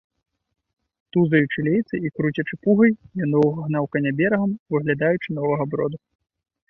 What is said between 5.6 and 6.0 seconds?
броду.